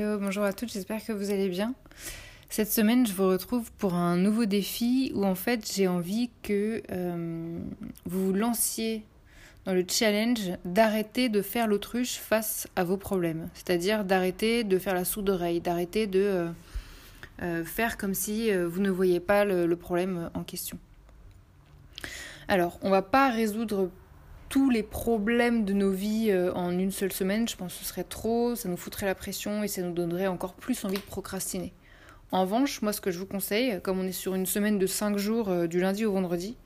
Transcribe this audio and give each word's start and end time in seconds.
Bonjour 0.00 0.44
à 0.44 0.54
toutes, 0.54 0.72
j'espère 0.72 1.04
que 1.04 1.12
vous 1.12 1.30
allez 1.30 1.50
bien. 1.50 1.74
Cette 2.48 2.72
semaine, 2.72 3.06
je 3.06 3.12
vous 3.12 3.28
retrouve 3.28 3.70
pour 3.72 3.92
un 3.92 4.16
nouveau 4.16 4.46
défi 4.46 5.12
où 5.14 5.26
en 5.26 5.34
fait 5.34 5.70
j'ai 5.70 5.88
envie 5.88 6.30
que 6.42 6.82
euh, 6.90 7.58
vous 8.06 8.28
vous 8.28 8.32
lanciez 8.32 9.04
dans 9.66 9.74
le 9.74 9.84
challenge 9.86 10.52
d'arrêter 10.64 11.28
de 11.28 11.42
faire 11.42 11.66
l'autruche 11.66 12.14
face 12.14 12.66
à 12.76 12.84
vos 12.84 12.96
problèmes. 12.96 13.50
C'est-à-dire 13.52 14.04
d'arrêter 14.04 14.64
de 14.64 14.78
faire 14.78 14.94
la 14.94 15.04
sourde 15.04 15.28
oreille, 15.28 15.60
d'arrêter 15.60 16.06
de 16.06 16.20
euh, 16.20 16.48
euh, 17.42 17.64
faire 17.66 17.98
comme 17.98 18.14
si 18.14 18.50
vous 18.54 18.80
ne 18.80 18.90
voyez 18.90 19.20
pas 19.20 19.44
le, 19.44 19.66
le, 19.66 19.76
problème 19.76 20.30
en 20.32 20.44
question. 20.44 20.78
Alors, 22.48 22.78
on 22.80 22.88
va 22.88 23.02
pas 23.02 23.28
résoudre 23.28 23.90
tous 24.50 24.68
les 24.68 24.82
problèmes 24.82 25.64
de 25.64 25.72
nos 25.72 25.92
vies 25.92 26.30
euh, 26.30 26.52
en 26.54 26.76
une 26.76 26.90
seule 26.90 27.12
semaine, 27.12 27.48
je 27.48 27.56
pense 27.56 27.72
que 27.72 27.78
ce 27.80 27.86
serait 27.86 28.04
trop, 28.04 28.56
ça 28.56 28.68
nous 28.68 28.76
foutrait 28.76 29.06
la 29.06 29.14
pression 29.14 29.62
et 29.62 29.68
ça 29.68 29.80
nous 29.80 29.92
donnerait 29.92 30.26
encore 30.26 30.54
plus 30.54 30.84
envie 30.84 30.96
de 30.96 31.02
procrastiner. 31.02 31.72
En 32.32 32.42
revanche, 32.42 32.82
moi 32.82 32.92
ce 32.92 33.00
que 33.00 33.12
je 33.12 33.18
vous 33.18 33.26
conseille, 33.26 33.80
comme 33.82 34.00
on 34.00 34.06
est 34.06 34.12
sur 34.12 34.34
une 34.34 34.46
semaine 34.46 34.78
de 34.78 34.86
5 34.86 35.16
jours 35.16 35.48
euh, 35.48 35.66
du 35.68 35.80
lundi 35.80 36.04
au 36.04 36.12
vendredi, 36.12 36.56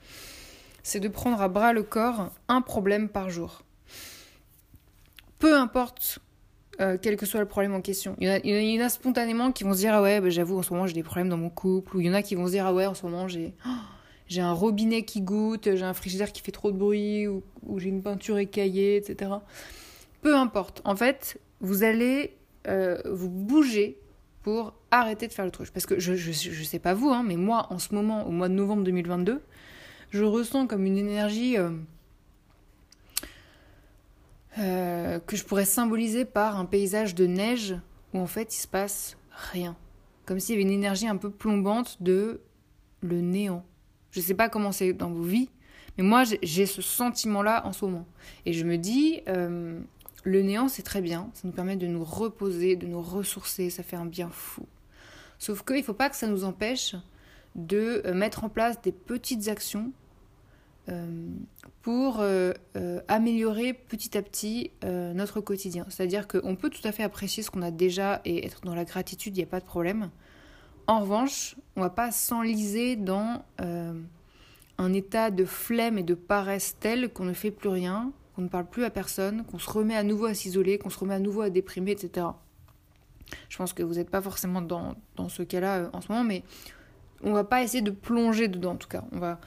c'est 0.83 0.99
de 0.99 1.09
prendre 1.09 1.41
à 1.43 1.49
bras 1.49 1.75
le 1.75 1.83
corps 1.83 2.31
un 2.49 2.63
problème 2.63 3.09
par 3.11 3.29
jour. 3.29 3.63
Peu 5.39 5.55
importe 5.55 6.21
euh, 6.81 6.97
quel 7.01 7.17
que 7.17 7.27
soit 7.27 7.41
le 7.41 7.47
problème 7.47 7.75
en 7.75 7.83
question. 7.83 8.17
Il 8.19 8.29
y, 8.45 8.81
en 8.81 8.85
a, 8.85 8.89
spontanément 8.89 9.53
qui 9.53 9.63
vont 9.63 9.75
se 9.75 9.79
dire 9.79 9.95
Ah 9.95 10.03
ouais, 10.03 10.23
bah, 10.23 10.31
j'avoue, 10.31 10.59
en 10.59 10.63
ce 10.63 10.73
moment 10.73 10.87
j'ai 10.87 10.95
des 10.95 11.03
problèmes 11.03 11.29
dans 11.29 11.37
mon 11.37 11.51
couple. 11.51 11.97
Ou 11.97 12.01
il 12.01 12.07
y 12.07 12.11
en 12.11 12.15
a 12.15 12.23
qui 12.23 12.35
vont 12.35 12.47
se 12.47 12.53
dire 12.53 12.67
Ah 12.67 12.73
ouais, 12.73 12.87
en 12.87 12.95
ce 12.95 13.05
moment 13.05 13.29
j'ai. 13.29 13.55
Oh, 13.67 13.71
j'ai 14.27 14.41
un 14.41 14.53
robinet 14.53 15.05
qui 15.05 15.21
goûte, 15.21 15.75
j'ai 15.75 15.85
un 15.85 15.95
frigidaire 15.95 16.33
qui 16.33 16.43
fait 16.43 16.53
trop 16.53 16.73
de 16.73 16.77
bruit, 16.77 17.27
ou, 17.29 17.43
j'ai 17.77 17.89
une 17.89 18.03
peinture 18.03 18.39
écaillée, 18.39 18.97
etc. 18.97 19.31
Peu 20.23 20.35
importe. 20.37 20.81
En 20.85 20.97
fait, 20.97 21.39
vous 21.61 21.83
allez 21.83 22.37
euh, 22.67 22.99
vous 23.05 23.29
bouger 23.29 23.99
pour 24.43 24.75
arrêter 24.91 25.27
de 25.27 25.33
faire 25.33 25.45
le 25.45 25.51
truc. 25.51 25.71
Parce 25.73 25.87
que 25.87 25.99
je, 25.99 26.13
ne 26.13 26.65
sais 26.65 26.79
pas 26.79 26.95
vous, 26.95 27.11
hein, 27.11 27.23
mais 27.25 27.37
moi, 27.37 27.67
en 27.71 27.79
ce 27.79 27.95
moment, 27.95 28.27
au 28.27 28.31
mois 28.31 28.49
de 28.49 28.55
novembre 28.55 28.85
2022, 28.85 29.43
je 30.11 30.23
ressens 30.23 30.67
comme 30.67 30.87
une 30.87 30.99
énergie 30.99 31.59
euh, 31.59 31.71
euh, 34.59 35.19
que 35.19 35.37
je 35.37 35.45
pourrais 35.45 35.65
symboliser 35.65 36.25
par 36.25 36.59
un 36.59 36.67
paysage 36.67 37.15
de 37.15 37.27
neige 37.27 37.75
où 38.13 38.21
en 38.21 38.27
fait 38.27 38.55
il 38.55 38.59
se 38.59 38.69
passe 38.69 39.17
rien. 39.53 39.77
Comme 40.27 40.39
s'il 40.39 40.55
y 40.55 40.59
avait 40.59 40.63
une 40.63 40.71
énergie 40.71 41.09
un 41.09 41.17
peu 41.17 41.31
plombante 41.31 42.01
de 42.01 42.41
le 43.01 43.21
néant. 43.21 43.65
Je 44.15 44.21
ne 44.21 44.25
sais 44.25 44.35
pas 44.35 44.49
comment 44.49 44.71
c'est 44.71 44.93
dans 44.93 45.11
vos 45.11 45.25
vies, 45.25 45.51
mais 45.99 46.05
moi 46.05 46.23
j'ai 46.41 46.67
ce 46.67 46.81
sentiment-là 46.81 47.67
en 47.67 47.73
ce 47.73 47.85
moment. 47.85 48.07
Et 48.47 48.53
je 48.53 48.65
me 48.65 48.79
dis, 48.79 49.23
euh, 49.29 49.81
le 50.23 50.43
néant 50.43 50.69
c'est 50.69 50.85
très 50.85 51.01
bien, 51.01 51.31
ça 51.35 51.49
nous 51.49 51.53
permet 51.53 51.75
de 51.75 51.89
nous 51.89 52.05
reposer, 52.05 52.77
de 52.77 52.87
nous 52.87 53.03
ressourcer, 53.03 53.71
ça 53.71 53.83
fait 53.83 53.97
un 53.97 54.07
bien 54.07 54.31
fou. 54.31 54.67
Sauf 55.41 55.65
qu'il 55.65 55.79
ne 55.79 55.83
faut 55.83 55.95
pas 55.95 56.11
que 56.11 56.15
ça 56.15 56.29
nous 56.29 56.45
empêche 56.45 56.95
de 57.57 58.03
euh, 58.07 58.15
mettre 58.15 58.45
en 58.45 58.49
place 58.49 58.81
des 58.83 58.93
petites 58.93 59.49
actions 59.49 59.91
euh, 60.89 61.27
pour 61.83 62.23
améliorer 63.09 63.73
petit 63.73 64.17
à 64.17 64.23
petit 64.23 64.71
notre 64.83 65.41
quotidien. 65.41 65.87
C'est-à-dire 65.89 66.29
qu'on 66.29 66.55
peut 66.55 66.71
tout 66.71 66.87
à 66.87 66.93
fait 66.93 67.03
apprécier 67.03 67.43
ce 67.43 67.51
qu'on 67.51 67.63
a 67.63 67.73
déjà 67.73 68.21
et 68.25 68.47
être 68.47 68.61
dans 68.61 68.77
la 68.77 68.85
gratitude, 68.85 69.37
il 69.37 69.41
n'y 69.41 69.45
a 69.45 69.51
pas 69.51 69.61
de 69.61 69.67
problème. 69.67 70.11
En 70.87 71.01
revanche, 71.01 71.57
on 71.77 71.81
ne 71.81 71.87
va 71.87 71.91
pas 71.91 72.13
s'enliser 72.13 72.97
dans 72.97 73.43
euh, 73.63 73.95
un 74.77 74.93
état 74.93 75.31
de 75.31 75.47
flemme 75.47 75.97
et 75.97 76.03
de 76.03 76.15
paresse 76.15 76.77
tel 76.79 77.11
qu'on 77.11 77.25
ne 77.25 77.33
fait 77.33 77.51
plus 77.51 77.71
rien, 77.71 78.13
qu'on 78.35 78.43
ne 78.43 78.49
parle 78.49 78.67
plus 78.67 78.85
à 78.85 78.91
personne, 78.91 79.45
qu'on 79.45 79.59
se 79.59 79.71
remet 79.71 79.97
à 79.97 80.03
nouveau 80.03 80.27
à 80.27 80.35
s'isoler, 80.35 80.77
qu'on 80.77 80.91
se 80.91 80.99
remet 80.99 81.15
à 81.15 81.19
nouveau 81.19 81.41
à 81.41 81.49
déprimer, 81.49 81.93
etc. 81.93 82.27
Je 83.49 83.57
pense 83.57 83.73
que 83.73 83.83
vous 83.83 83.95
n'êtes 83.95 84.11
pas 84.11 84.21
forcément 84.21 84.61
dans, 84.61 84.95
ce 85.31 85.43
cas-là 85.43 85.77
euh, 85.79 85.89
en 85.95 86.03
ce 86.03 86.13
moment, 86.13 86.25
mais 86.25 86.43
on 87.23 87.33
va 87.33 87.45
pas 87.45 87.63
essayer 87.63 87.83
de 87.83 87.91
plonger 87.91 88.49
dedans 88.49 88.73
en 88.73 88.77
tout 88.77 88.89
cas. 88.89 89.05
On 89.13 89.19
va, 89.19 89.41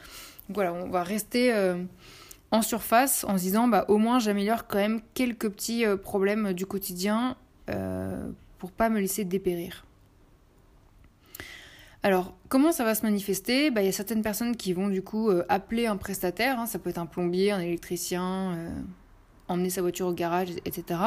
voilà, 0.49 0.73
on 0.73 0.89
va 0.89 1.03
rester 1.03 1.53
euh, 1.53 1.83
en 2.49 2.63
surface 2.63 3.25
en 3.25 3.37
se 3.37 3.43
disant 3.43 3.67
bah, 3.67 3.85
au 3.89 3.99
moins 3.99 4.17
j'améliore 4.17 4.65
quand 4.65 4.79
même 4.79 5.01
quelques 5.13 5.49
petits 5.49 5.85
problèmes 6.01 6.53
du 6.53 6.65
quotidien 6.65 7.35
pour 8.57 8.71
pas 8.71 8.89
me 8.89 8.99
laisser 8.99 9.23
dépérir. 9.23 9.86
Alors, 12.07 12.37
comment 12.47 12.71
ça 12.71 12.85
va 12.85 12.95
se 12.95 13.01
manifester? 13.03 13.69
Bah, 13.69 13.81
Il 13.81 13.85
y 13.85 13.89
a 13.89 13.91
certaines 13.91 14.21
personnes 14.21 14.55
qui 14.55 14.71
vont 14.71 14.87
du 14.87 15.01
coup 15.01 15.29
euh, 15.29 15.43
appeler 15.49 15.87
un 15.87 15.97
prestataire, 15.97 16.57
hein. 16.57 16.65
ça 16.65 16.79
peut 16.79 16.89
être 16.89 16.99
un 16.99 17.05
plombier, 17.05 17.51
un 17.51 17.59
électricien, 17.59 18.53
euh, 18.55 18.69
emmener 19.49 19.69
sa 19.69 19.81
voiture 19.81 20.07
au 20.07 20.13
garage, 20.13 20.51
etc. 20.63 21.01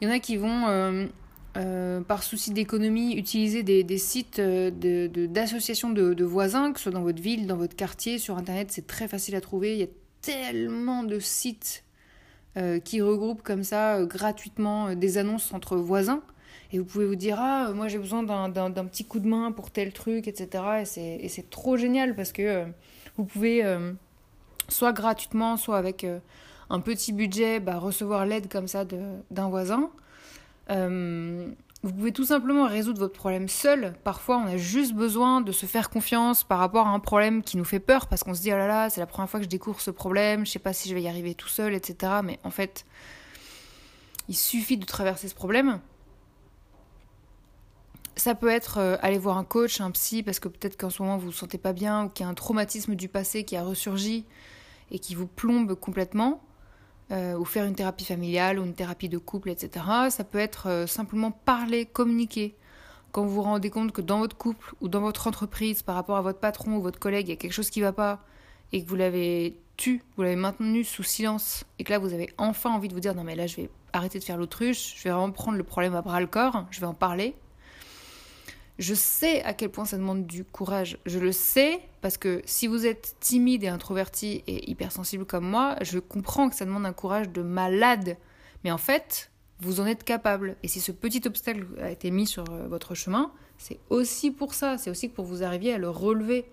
Il 0.00 0.08
y 0.08 0.10
en 0.10 0.14
a 0.14 0.18
qui 0.18 0.38
vont, 0.38 0.68
euh, 0.68 2.00
par 2.00 2.22
souci 2.22 2.50
d'économie, 2.52 3.12
utiliser 3.12 3.62
des, 3.62 3.98
sites 3.98 4.40
d'associations 4.40 5.90
de, 5.90 6.14
de, 6.14 6.24
voisins, 6.24 6.72
que 6.72 6.78
ce 6.78 6.84
soit 6.84 6.92
dans 6.92 7.02
votre 7.02 7.20
ville, 7.20 7.46
dans 7.46 7.58
votre 7.58 7.76
quartier, 7.76 8.18
sur 8.18 8.38
Internet, 8.38 8.68
c'est 8.70 8.86
très 8.86 9.08
facile 9.08 9.36
à 9.36 9.42
trouver. 9.42 9.74
Il 9.74 9.80
y 9.80 9.84
a 9.84 9.92
tellement 10.22 11.02
de 11.02 11.18
sites 11.18 11.84
qui 12.84 13.02
regroupent 13.02 13.42
comme 13.42 13.64
ça 13.64 14.02
gratuitement 14.06 14.94
des 14.94 15.18
annonces 15.18 15.52
entre 15.52 15.76
voisins 15.76 16.22
et 16.72 16.78
vous 16.78 16.84
pouvez 16.84 17.06
vous 17.06 17.16
dire 17.16 17.38
ah 17.40 17.70
moi 17.74 17.88
j'ai 17.88 17.98
besoin 17.98 18.22
d'un 18.22 18.84
petit 18.86 19.04
coup 19.04 19.20
de 19.20 19.28
main 19.28 19.52
pour 19.52 19.70
tel 19.70 19.92
truc 19.92 20.28
etc 20.28 20.84
et 20.94 21.28
c'est 21.28 21.50
trop 21.50 21.76
génial 21.76 22.14
parce 22.14 22.32
que 22.32 22.42
euh, 22.42 22.64
vous 23.16 23.24
pouvez 23.24 23.64
euh, 23.64 23.92
soit 24.68 24.92
gratuitement 24.92 25.56
soit 25.56 25.78
avec 25.78 26.04
euh, 26.04 26.18
un 26.70 26.80
petit 26.80 27.12
budget 27.12 27.60
bah, 27.60 27.78
recevoir 27.78 28.26
l'aide 28.26 28.48
comme 28.48 28.68
ça 28.68 28.84
d'un 29.30 29.48
voisin 29.48 29.90
vous 31.82 31.92
pouvez 31.92 32.12
tout 32.12 32.24
simplement 32.24 32.66
résoudre 32.66 32.98
votre 32.98 33.14
problème 33.14 33.48
seul. 33.48 33.94
Parfois, 34.02 34.38
on 34.38 34.46
a 34.46 34.56
juste 34.56 34.92
besoin 34.92 35.40
de 35.40 35.52
se 35.52 35.66
faire 35.66 35.88
confiance 35.88 36.42
par 36.42 36.58
rapport 36.58 36.88
à 36.88 36.90
un 36.90 36.98
problème 36.98 37.42
qui 37.42 37.56
nous 37.56 37.64
fait 37.64 37.78
peur 37.78 38.08
parce 38.08 38.24
qu'on 38.24 38.34
se 38.34 38.40
dit 38.40 38.52
oh 38.52 38.56
là 38.56 38.66
là, 38.66 38.90
c'est 38.90 39.00
la 39.00 39.06
première 39.06 39.30
fois 39.30 39.38
que 39.38 39.44
je 39.44 39.48
découvre 39.50 39.80
ce 39.80 39.92
problème, 39.92 40.44
je 40.44 40.50
sais 40.50 40.58
pas 40.58 40.72
si 40.72 40.88
je 40.88 40.94
vais 40.94 41.02
y 41.02 41.08
arriver 41.08 41.34
tout 41.34 41.48
seul, 41.48 41.74
etc. 41.74 42.14
Mais 42.24 42.40
en 42.42 42.50
fait, 42.50 42.86
il 44.28 44.34
suffit 44.34 44.78
de 44.78 44.84
traverser 44.84 45.28
ce 45.28 45.34
problème 45.34 45.78
ça 48.26 48.34
peut 48.34 48.48
être 48.48 48.78
euh, 48.78 48.96
aller 49.02 49.18
voir 49.18 49.38
un 49.38 49.44
coach, 49.44 49.80
un 49.80 49.92
psy, 49.92 50.24
parce 50.24 50.40
que 50.40 50.48
peut-être 50.48 50.76
qu'en 50.76 50.90
ce 50.90 51.00
moment 51.00 51.16
vous 51.16 51.26
vous 51.26 51.32
sentez 51.32 51.58
pas 51.58 51.72
bien 51.72 52.06
ou 52.06 52.08
qu'il 52.08 52.26
y 52.26 52.26
a 52.26 52.28
un 52.28 52.34
traumatisme 52.34 52.96
du 52.96 53.06
passé 53.06 53.44
qui 53.44 53.54
a 53.54 53.62
ressurgi 53.62 54.24
et 54.90 54.98
qui 54.98 55.14
vous 55.14 55.28
plombe 55.28 55.76
complètement, 55.76 56.42
euh, 57.12 57.38
ou 57.38 57.44
faire 57.44 57.66
une 57.66 57.76
thérapie 57.76 58.04
familiale 58.04 58.58
ou 58.58 58.64
une 58.64 58.74
thérapie 58.74 59.08
de 59.08 59.16
couple, 59.16 59.50
etc. 59.50 59.84
Ça 60.10 60.24
peut 60.24 60.40
être 60.40 60.68
euh, 60.68 60.88
simplement 60.88 61.30
parler, 61.30 61.86
communiquer. 61.86 62.56
Quand 63.12 63.22
vous 63.22 63.30
vous 63.30 63.42
rendez 63.42 63.70
compte 63.70 63.92
que 63.92 64.00
dans 64.00 64.18
votre 64.18 64.36
couple 64.36 64.74
ou 64.80 64.88
dans 64.88 65.02
votre 65.02 65.28
entreprise, 65.28 65.84
par 65.84 65.94
rapport 65.94 66.16
à 66.16 66.22
votre 66.22 66.40
patron 66.40 66.78
ou 66.78 66.82
votre 66.82 66.98
collègue, 66.98 67.28
il 67.28 67.30
y 67.30 67.34
a 67.34 67.36
quelque 67.36 67.52
chose 67.52 67.70
qui 67.70 67.78
ne 67.78 67.84
va 67.84 67.92
pas 67.92 68.24
et 68.72 68.82
que 68.82 68.88
vous 68.88 68.96
l'avez 68.96 69.56
tu, 69.76 70.02
vous 70.16 70.24
l'avez 70.24 70.34
maintenu 70.34 70.82
sous 70.82 71.04
silence 71.04 71.62
et 71.78 71.84
que 71.84 71.92
là 71.92 72.00
vous 72.00 72.12
avez 72.12 72.28
enfin 72.38 72.70
envie 72.70 72.88
de 72.88 72.94
vous 72.94 72.98
dire 72.98 73.14
non 73.14 73.22
mais 73.22 73.36
là 73.36 73.46
je 73.46 73.54
vais 73.54 73.70
arrêter 73.92 74.18
de 74.18 74.24
faire 74.24 74.36
l'autruche, 74.36 74.96
je 74.96 75.04
vais 75.04 75.10
vraiment 75.10 75.30
prendre 75.30 75.58
le 75.58 75.64
problème 75.64 75.94
à 75.94 76.02
bras 76.02 76.20
le 76.20 76.26
corps, 76.26 76.64
je 76.72 76.80
vais 76.80 76.86
en 76.86 76.94
parler 76.94 77.36
je 78.78 78.94
sais 78.94 79.42
à 79.44 79.54
quel 79.54 79.70
point 79.70 79.84
ça 79.86 79.96
demande 79.96 80.26
du 80.26 80.44
courage. 80.44 80.98
Je 81.06 81.18
le 81.18 81.32
sais 81.32 81.80
parce 82.02 82.18
que 82.18 82.42
si 82.44 82.66
vous 82.66 82.86
êtes 82.86 83.16
timide 83.20 83.64
et 83.64 83.68
introverti 83.68 84.42
et 84.46 84.70
hypersensible 84.70 85.24
comme 85.24 85.48
moi, 85.48 85.76
je 85.80 85.98
comprends 85.98 86.48
que 86.48 86.56
ça 86.56 86.66
demande 86.66 86.84
un 86.84 86.92
courage 86.92 87.30
de 87.30 87.42
malade. 87.42 88.16
Mais 88.64 88.70
en 88.70 88.78
fait, 88.78 89.30
vous 89.60 89.80
en 89.80 89.86
êtes 89.86 90.04
capable. 90.04 90.56
Et 90.62 90.68
si 90.68 90.80
ce 90.80 90.92
petit 90.92 91.22
obstacle 91.26 91.66
a 91.80 91.90
été 91.90 92.10
mis 92.10 92.26
sur 92.26 92.44
euh, 92.50 92.66
votre 92.68 92.94
chemin, 92.94 93.32
C'est 93.58 93.80
aussi 93.88 94.30
pour 94.30 94.52
ça, 94.52 94.76
c'est 94.76 94.90
aussi 94.90 95.08
pour 95.08 95.24
vous 95.24 95.42
arriver 95.42 95.72
à 95.72 95.78
le 95.78 95.88
relever. 95.88 96.44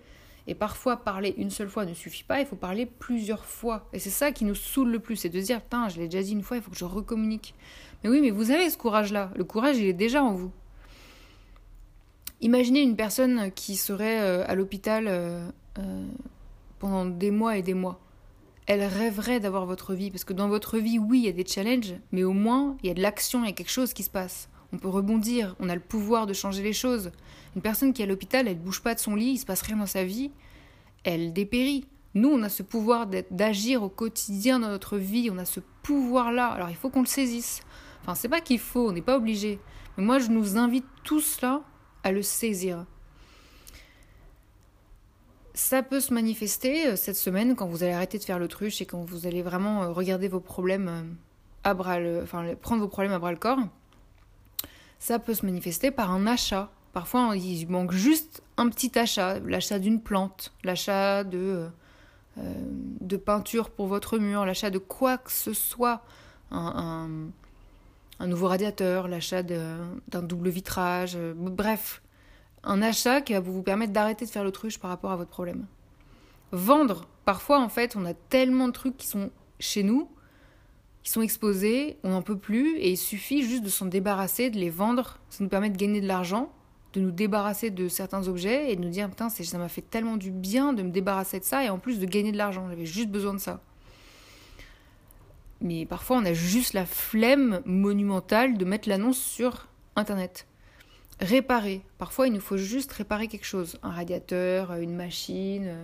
Et 0.46 0.54
parfois, 0.54 0.96
parler 0.96 1.34
une 1.36 1.50
seule 1.50 1.68
fois 1.68 1.84
ne 1.84 1.94
suffit 1.94 2.24
pas, 2.24 2.40
il 2.40 2.46
faut 2.46 2.56
parler 2.56 2.86
plusieurs 2.86 3.44
fois. 3.44 3.88
Et 3.92 3.98
c'est 3.98 4.10
ça 4.10 4.32
qui 4.32 4.44
nous 4.44 4.54
saoule 4.54 4.90
le 4.90 4.98
plus, 4.98 5.16
c'est 5.16 5.28
de 5.28 5.40
dire, 5.40 5.60
putain, 5.60 5.88
je 5.88 5.98
l'ai 5.98 6.08
déjà 6.08 6.22
dit 6.22 6.32
une 6.32 6.42
fois, 6.42 6.56
il 6.56 6.62
faut 6.62 6.70
que 6.70 6.76
je 6.76 6.84
recommunique. 6.84 7.54
Mais 8.02 8.10
oui, 8.10 8.20
mais 8.20 8.30
vous 8.30 8.50
avez 8.50 8.68
ce 8.70 8.78
courage-là. 8.78 9.30
Le 9.36 9.44
courage, 9.44 9.78
il 9.78 9.86
est 9.86 9.94
déjà 9.94 10.22
en 10.22 10.32
vous. 10.32 10.52
Imaginez 12.40 12.82
une 12.82 12.96
personne 12.96 13.50
qui 13.52 13.76
serait 13.76 14.20
euh, 14.20 14.44
à 14.46 14.54
l'hôpital 14.54 15.06
euh, 15.08 15.48
euh, 15.78 16.06
pendant 16.78 17.06
des 17.06 17.30
mois 17.30 17.56
et 17.56 17.62
des 17.62 17.74
mois. 17.74 18.00
Elle 18.66 18.82
rêverait 18.82 19.40
d'avoir 19.40 19.66
votre 19.66 19.94
vie, 19.94 20.10
parce 20.10 20.24
que 20.24 20.32
dans 20.32 20.48
votre 20.48 20.78
vie, 20.78 20.98
oui, 20.98 21.20
il 21.20 21.24
y 21.26 21.28
a 21.28 21.32
des 21.32 21.46
challenges, 21.46 21.94
mais 22.12 22.24
au 22.24 22.32
moins, 22.32 22.76
il 22.82 22.88
y 22.88 22.90
a 22.90 22.94
de 22.94 23.02
l'action, 23.02 23.44
il 23.44 23.46
y 23.46 23.50
a 23.50 23.52
quelque 23.52 23.70
chose 23.70 23.92
qui 23.92 24.02
se 24.02 24.10
passe. 24.10 24.48
On 24.72 24.78
peut 24.78 24.88
rebondir, 24.88 25.54
on 25.60 25.68
a 25.68 25.74
le 25.74 25.80
pouvoir 25.80 26.26
de 26.26 26.32
changer 26.32 26.62
les 26.62 26.72
choses. 26.72 27.12
Une 27.54 27.62
personne 27.62 27.92
qui 27.92 28.02
est 28.02 28.06
à 28.06 28.08
l'hôpital, 28.08 28.48
elle 28.48 28.58
ne 28.58 28.62
bouge 28.62 28.82
pas 28.82 28.94
de 28.94 29.00
son 29.00 29.14
lit, 29.14 29.32
il 29.32 29.38
se 29.38 29.46
passe 29.46 29.62
rien 29.62 29.76
dans 29.76 29.86
sa 29.86 30.04
vie, 30.04 30.30
elle 31.04 31.32
dépérit. 31.32 31.86
Nous, 32.14 32.28
on 32.28 32.42
a 32.42 32.48
ce 32.48 32.62
pouvoir 32.62 33.06
d'agir 33.30 33.82
au 33.82 33.88
quotidien 33.88 34.60
dans 34.60 34.68
notre 34.68 34.96
vie, 34.96 35.30
on 35.32 35.38
a 35.38 35.44
ce 35.44 35.60
pouvoir-là. 35.82 36.48
Alors 36.48 36.70
il 36.70 36.76
faut 36.76 36.88
qu'on 36.88 37.00
le 37.00 37.06
saisisse. 37.06 37.62
Enfin, 38.02 38.14
c'est 38.14 38.28
pas 38.28 38.40
qu'il 38.40 38.58
faut, 38.58 38.88
on 38.88 38.92
n'est 38.92 39.02
pas 39.02 39.16
obligé. 39.16 39.58
Mais 39.96 40.04
moi, 40.04 40.18
je 40.18 40.28
nous 40.28 40.56
invite 40.56 40.86
tous 41.02 41.40
là 41.40 41.62
à 42.04 42.12
le 42.12 42.22
saisir. 42.22 42.84
Ça 45.54 45.82
peut 45.82 46.00
se 46.00 46.12
manifester 46.12 46.88
euh, 46.88 46.96
cette 46.96 47.16
semaine 47.16 47.56
quand 47.56 47.66
vous 47.66 47.82
allez 47.82 47.92
arrêter 47.92 48.18
de 48.18 48.24
faire 48.24 48.38
l'autruche 48.38 48.80
et 48.82 48.86
quand 48.86 49.02
vous 49.02 49.26
allez 49.26 49.42
vraiment 49.42 49.82
euh, 49.82 49.92
regarder 49.92 50.28
vos 50.28 50.40
problèmes 50.40 50.88
euh, 50.88 51.02
à 51.64 51.74
bras 51.74 51.98
le, 51.98 52.22
enfin 52.22 52.54
prendre 52.60 52.82
vos 52.82 52.88
problèmes 52.88 53.12
à 53.12 53.18
bras 53.18 53.32
le 53.32 53.38
corps. 53.38 53.60
Ça 54.98 55.18
peut 55.18 55.34
se 55.34 55.46
manifester 55.46 55.90
par 55.90 56.10
un 56.10 56.26
achat. 56.26 56.70
Parfois, 56.92 57.36
il 57.36 57.68
manque 57.68 57.92
juste 57.92 58.42
un 58.56 58.68
petit 58.68 58.96
achat, 58.98 59.40
l'achat 59.40 59.78
d'une 59.78 60.00
plante, 60.00 60.52
l'achat 60.62 61.24
de, 61.24 61.68
de 62.36 63.16
peinture 63.16 63.70
pour 63.70 63.88
votre 63.88 64.18
mur, 64.18 64.46
l'achat 64.46 64.70
de 64.70 64.78
quoi 64.78 65.18
que 65.18 65.32
ce 65.32 65.52
soit, 65.52 66.02
nouveau 68.20 68.48
radiateur, 68.48 69.08
l'achat 69.08 69.42
d'un 69.42 70.22
double 70.22 70.48
vitrage, 70.48 71.14
euh, 71.16 71.34
bref, 71.36 72.02
un 72.62 72.82
achat 72.82 73.20
qui 73.20 73.32
va 73.32 73.40
vous 73.40 73.62
permettre 73.62 73.92
d'arrêter 73.92 74.24
de 74.24 74.30
faire 74.30 74.44
l'autruche 74.44 74.78
par 74.78 74.90
rapport 74.90 75.12
à 75.12 75.16
votre 75.16 75.30
problème. 75.30 75.66
Vendre, 76.52 77.06
parfois 77.24 77.60
en 77.60 77.68
fait, 77.68 77.96
on 77.96 78.04
a 78.04 78.14
tellement 78.14 78.68
de 78.68 78.72
trucs 78.72 78.96
qui 78.96 79.06
sont 79.06 79.30
chez 79.58 79.82
nous, 79.82 80.08
qui 81.02 81.10
sont 81.10 81.22
exposés, 81.22 81.98
on 82.02 82.10
n'en 82.10 82.22
peut 82.22 82.38
plus, 82.38 82.76
et 82.78 82.90
il 82.90 82.96
suffit 82.96 83.42
juste 83.42 83.64
de 83.64 83.68
s'en 83.68 83.86
débarrasser, 83.86 84.50
de 84.50 84.58
les 84.58 84.70
vendre, 84.70 85.18
ça 85.28 85.44
nous 85.44 85.50
permet 85.50 85.70
de 85.70 85.76
gagner 85.76 86.00
de 86.00 86.06
l'argent, 86.06 86.50
de 86.94 87.00
nous 87.00 87.10
débarrasser 87.10 87.70
de 87.70 87.88
certains 87.88 88.28
objets 88.28 88.72
et 88.72 88.76
de 88.76 88.80
nous 88.80 88.88
dire 88.88 89.10
putain 89.10 89.28
ça 89.28 89.58
m'a 89.58 89.68
fait 89.68 89.82
tellement 89.82 90.16
du 90.16 90.30
bien 90.30 90.72
de 90.72 90.82
me 90.82 90.90
débarrasser 90.90 91.40
de 91.40 91.44
ça 91.44 91.64
et 91.64 91.68
en 91.68 91.78
plus 91.78 91.98
de 91.98 92.06
gagner 92.06 92.30
de 92.30 92.38
l'argent, 92.38 92.68
j'avais 92.68 92.86
juste 92.86 93.08
besoin 93.08 93.34
de 93.34 93.38
ça 93.38 93.60
mais 95.60 95.86
parfois 95.86 96.18
on 96.18 96.24
a 96.24 96.32
juste 96.32 96.72
la 96.74 96.86
flemme 96.86 97.62
monumentale 97.64 98.56
de 98.58 98.64
mettre 98.64 98.88
l'annonce 98.88 99.18
sur 99.18 99.68
Internet. 99.96 100.46
Réparer. 101.20 101.82
Parfois 101.98 102.26
il 102.26 102.32
nous 102.32 102.40
faut 102.40 102.56
juste 102.56 102.92
réparer 102.92 103.28
quelque 103.28 103.46
chose. 103.46 103.78
Un 103.82 103.90
radiateur, 103.90 104.74
une 104.74 104.94
machine, 104.94 105.76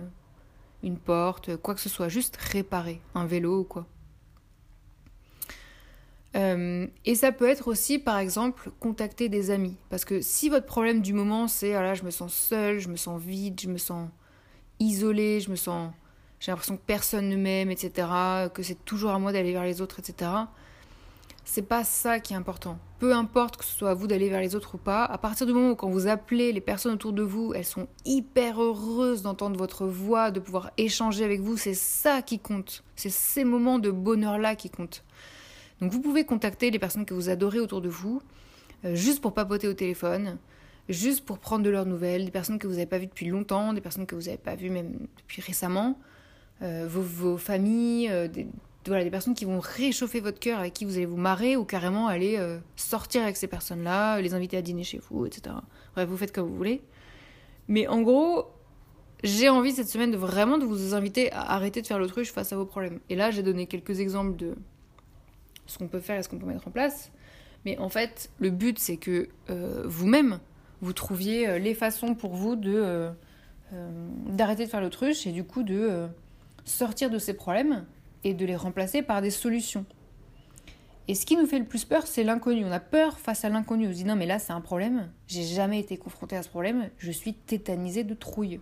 une 0.83 0.97
porte, 0.97 1.55
quoi 1.57 1.75
que 1.75 1.81
ce 1.81 1.89
soit. 1.89 2.09
Juste 2.09 2.37
réparer. 2.37 2.99
Un 3.15 3.25
vélo 3.25 3.59
ou 3.59 3.63
quoi. 3.63 3.87
Euh, 6.35 6.87
et 7.05 7.15
ça 7.15 7.31
peut 7.31 7.47
être 7.47 7.67
aussi, 7.67 7.99
par 7.99 8.17
exemple, 8.17 8.71
contacter 8.79 9.29
des 9.29 9.51
amis. 9.51 9.75
Parce 9.89 10.05
que 10.05 10.21
si 10.21 10.49
votre 10.49 10.65
problème 10.65 11.01
du 11.01 11.13
moment, 11.13 11.47
c'est 11.47 11.73
ah 11.73 11.81
là, 11.81 11.93
je 11.93 12.03
me 12.03 12.11
sens 12.11 12.33
seule, 12.33 12.79
je 12.79 12.89
me 12.89 12.95
sens 12.95 13.21
vide, 13.21 13.59
je 13.59 13.67
me 13.67 13.77
sens 13.77 14.09
isolée, 14.79 15.39
je 15.39 15.51
me 15.51 15.55
sens 15.55 15.91
j'ai 16.41 16.51
l'impression 16.51 16.75
que 16.75 16.81
personne 16.81 17.29
ne 17.29 17.37
m'aime, 17.37 17.69
etc., 17.69 18.07
que 18.51 18.63
c'est 18.63 18.83
toujours 18.83 19.11
à 19.11 19.19
moi 19.19 19.31
d'aller 19.31 19.53
vers 19.53 19.63
les 19.63 19.79
autres, 19.79 19.99
etc. 19.99 20.31
C'est 21.45 21.61
pas 21.61 21.83
ça 21.83 22.19
qui 22.19 22.33
est 22.33 22.35
important. 22.35 22.79
Peu 22.97 23.13
importe 23.13 23.57
que 23.57 23.63
ce 23.63 23.77
soit 23.77 23.91
à 23.91 23.93
vous 23.93 24.07
d'aller 24.07 24.27
vers 24.27 24.41
les 24.41 24.55
autres 24.55 24.75
ou 24.75 24.77
pas, 24.79 25.05
à 25.05 25.19
partir 25.19 25.45
du 25.45 25.53
moment 25.53 25.71
où 25.71 25.75
quand 25.75 25.89
vous 25.89 26.07
appelez 26.07 26.51
les 26.51 26.59
personnes 26.59 26.93
autour 26.93 27.13
de 27.13 27.21
vous, 27.21 27.53
elles 27.53 27.65
sont 27.65 27.87
hyper 28.05 28.59
heureuses 28.59 29.21
d'entendre 29.21 29.55
votre 29.55 29.85
voix, 29.85 30.31
de 30.31 30.39
pouvoir 30.39 30.71
échanger 30.77 31.23
avec 31.23 31.41
vous, 31.41 31.57
c'est 31.57 31.75
ça 31.75 32.23
qui 32.23 32.39
compte. 32.39 32.83
C'est 32.95 33.11
ces 33.11 33.43
moments 33.43 33.77
de 33.77 33.91
bonheur-là 33.91 34.55
qui 34.55 34.71
comptent. 34.71 35.03
Donc 35.79 35.91
vous 35.91 36.01
pouvez 36.01 36.25
contacter 36.25 36.71
les 36.71 36.79
personnes 36.79 37.05
que 37.05 37.13
vous 37.13 37.29
adorez 37.29 37.59
autour 37.59 37.81
de 37.81 37.89
vous, 37.89 38.19
euh, 38.85 38.95
juste 38.95 39.21
pour 39.21 39.35
papoter 39.35 39.67
au 39.67 39.73
téléphone, 39.73 40.39
juste 40.89 41.23
pour 41.23 41.37
prendre 41.37 41.63
de 41.63 41.69
leurs 41.69 41.85
nouvelles, 41.85 42.25
des 42.25 42.31
personnes 42.31 42.57
que 42.57 42.65
vous 42.65 42.73
n'avez 42.73 42.87
pas 42.87 42.97
vues 42.97 43.07
depuis 43.07 43.27
longtemps, 43.27 43.73
des 43.73 43.81
personnes 43.81 44.07
que 44.07 44.15
vous 44.15 44.23
n'avez 44.23 44.37
pas 44.37 44.55
vues 44.55 44.71
même 44.71 45.07
depuis 45.17 45.41
récemment. 45.41 45.99
Euh, 46.63 46.87
vos, 46.87 47.37
familles, 47.37 48.09
euh, 48.11 48.27
des, 48.27 48.47
voilà, 48.85 49.03
des 49.03 49.09
personnes 49.09 49.33
qui 49.33 49.45
vont 49.45 49.59
réchauffer 49.59 50.19
votre 50.19 50.39
cœur, 50.39 50.59
avec 50.59 50.73
qui 50.73 50.85
vous 50.85 50.95
allez 50.97 51.07
vous 51.07 51.17
marrer 51.17 51.57
ou 51.57 51.65
carrément 51.65 52.07
aller 52.07 52.37
euh, 52.37 52.59
sortir 52.75 53.23
avec 53.23 53.35
ces 53.35 53.47
personnes-là, 53.47 54.21
les 54.21 54.35
inviter 54.35 54.57
à 54.57 54.61
dîner 54.61 54.83
chez 54.83 54.99
vous, 55.09 55.25
etc. 55.25 55.55
Bref, 55.95 56.07
vous 56.07 56.17
faites 56.17 56.31
comme 56.31 56.47
vous 56.47 56.55
voulez. 56.55 56.81
Mais 57.67 57.87
en 57.87 58.01
gros, 58.01 58.45
j'ai 59.23 59.49
envie 59.49 59.71
cette 59.71 59.89
semaine 59.89 60.15
vraiment 60.15 60.59
de 60.59 60.65
vous 60.65 60.93
inviter 60.93 61.31
à 61.31 61.53
arrêter 61.53 61.81
de 61.81 61.87
faire 61.87 61.97
l'autruche 61.97 62.31
face 62.31 62.53
à 62.53 62.55
vos 62.55 62.65
problèmes. 62.65 62.99
Et 63.09 63.15
là, 63.15 63.31
j'ai 63.31 63.41
donné 63.41 63.65
quelques 63.65 63.99
exemples 63.99 64.35
de 64.35 64.55
ce 65.65 65.79
qu'on 65.79 65.87
peut 65.87 65.99
faire 65.99 66.19
et 66.19 66.23
ce 66.23 66.29
qu'on 66.29 66.37
peut 66.37 66.45
mettre 66.45 66.67
en 66.67 66.71
place. 66.71 67.11
Mais 67.65 67.77
en 67.79 67.89
fait, 67.89 68.29
le 68.39 68.51
but, 68.51 68.77
c'est 68.77 68.97
que 68.97 69.29
vous-même, 69.85 70.39
vous 70.81 70.93
trouviez 70.93 71.59
les 71.59 71.75
façons 71.75 72.13
pour 72.15 72.33
vous 72.35 72.55
de 72.55 73.09
d'arrêter 74.27 74.65
de 74.65 74.69
faire 74.69 74.81
l'autruche 74.81 75.25
et 75.27 75.31
du 75.31 75.45
coup 75.45 75.63
de 75.63 76.09
sortir 76.65 77.09
de 77.09 77.19
ces 77.19 77.33
problèmes 77.33 77.85
et 78.23 78.33
de 78.33 78.45
les 78.45 78.55
remplacer 78.55 79.01
par 79.01 79.21
des 79.21 79.31
solutions. 79.31 79.85
Et 81.07 81.15
ce 81.15 81.25
qui 81.25 81.35
nous 81.35 81.45
fait 81.45 81.59
le 81.59 81.65
plus 81.65 81.83
peur, 81.83 82.07
c'est 82.07 82.23
l'inconnu. 82.23 82.63
On 82.63 82.71
a 82.71 82.79
peur 82.79 83.19
face 83.19 83.43
à 83.43 83.49
l'inconnu. 83.49 83.87
On 83.87 83.91
se 83.91 83.95
dit 83.95 84.05
non, 84.05 84.15
mais 84.15 84.27
là, 84.27 84.39
c'est 84.39 84.53
un 84.53 84.61
problème. 84.61 85.11
J'ai 85.27 85.43
jamais 85.43 85.79
été 85.79 85.97
confronté 85.97 86.35
à 86.35 86.43
ce 86.43 86.49
problème. 86.49 86.89
Je 86.97 87.11
suis 87.11 87.33
tétanisé 87.33 88.03
de 88.03 88.13
trouille. 88.13 88.59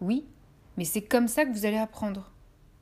Oui, 0.00 0.26
mais 0.76 0.84
c'est 0.84 1.02
comme 1.02 1.26
ça 1.26 1.44
que 1.44 1.52
vous 1.52 1.66
allez 1.66 1.78
apprendre. 1.78 2.30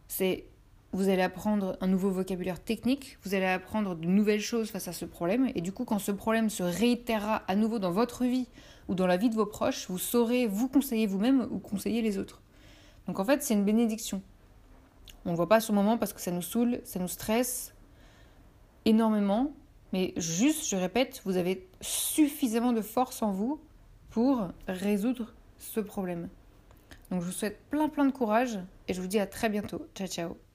C'est 0.09 0.45
vous 0.93 1.09
allez 1.09 1.23
apprendre 1.23 1.77
un 1.81 1.89
nouveau 1.89 2.11
vocabulaire 2.11 2.63
technique, 2.63 3.19
vous 3.23 3.35
allez 3.35 3.47
apprendre 3.47 3.95
de 3.95 4.07
nouvelles 4.07 4.41
choses 4.41 4.71
face 4.71 4.89
à 4.89 4.93
ce 4.93 5.05
problème, 5.05 5.51
et 5.55 5.61
du 5.61 5.71
coup, 5.71 5.85
quand 5.85 5.99
ce 5.99 6.13
problème 6.13 6.49
se 6.49 6.63
réitérera 6.63 7.43
à 7.49 7.55
nouveau 7.55 7.79
dans 7.79 7.91
votre 7.91 8.25
vie 8.25 8.49
ou 8.89 8.95
dans 8.95 9.07
la 9.07 9.19
vie 9.19 9.29
de 9.29 9.35
vos 9.35 9.45
proches, 9.45 9.87
vous 9.91 9.99
saurez 9.99 10.47
vous 10.47 10.69
conseiller 10.69 11.07
vous-même 11.07 11.49
ou 11.51 11.59
conseiller 11.59 12.01
les 12.01 12.17
autres. 12.17 12.41
Donc 13.07 13.19
en 13.19 13.25
fait, 13.25 13.43
c'est 13.43 13.55
une 13.55 13.65
bénédiction. 13.65 14.23
On 15.25 15.33
ne 15.33 15.37
voit 15.37 15.49
pas 15.49 15.61
sur 15.61 15.73
le 15.73 15.79
moment 15.81 15.99
parce 15.99 16.13
que 16.13 16.21
ça 16.21 16.31
nous 16.31 16.43
saoule, 16.43 16.81
ça 16.85 16.99
nous 16.99 17.09
stresse 17.09 17.75
énormément. 18.85 19.53
Mais 19.93 20.13
juste, 20.17 20.69
je 20.69 20.77
répète, 20.77 21.23
vous 21.25 21.37
avez 21.37 21.69
suffisamment 21.81 22.73
de 22.73 22.81
force 22.83 23.23
en 23.23 23.33
vous 23.33 23.61
pour 24.11 24.49
résoudre 24.69 25.35
ce 25.59 25.81
problème. 25.81 26.29
Donc 27.11 27.21
je 27.21 27.27
vous 27.27 27.33
souhaite 27.33 27.61
plein 27.71 27.89
plein 27.89 28.05
de 28.05 28.13
courage 28.13 28.59
et 28.89 28.95
je 28.95 29.01
vous 29.01 29.07
dis 29.07 29.19
à 29.19 29.27
très 29.27 29.49
bientôt. 29.49 29.87
Ciao 29.95 30.09
ciao 30.09 30.46